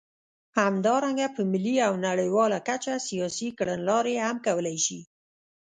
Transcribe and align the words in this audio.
همدارنګه 0.59 1.27
په 1.35 1.41
ملي 1.51 1.75
او 1.87 1.93
نړیواله 2.07 2.57
کچه 2.67 2.93
سیاسي 3.07 3.47
کړنلارې 3.57 4.15
هم 4.25 4.37
کولای 4.47 4.77
شي. 4.85 4.99